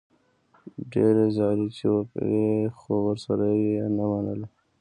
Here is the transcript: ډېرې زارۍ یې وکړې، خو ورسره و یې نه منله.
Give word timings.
ډېرې 0.91 1.25
زارۍ 1.35 1.65
یې 1.77 1.87
وکړې، 1.95 2.41
خو 2.77 2.93
ورسره 3.07 3.45
و 3.53 3.57
یې 3.73 3.85
نه 3.97 4.05
منله. 4.11 4.47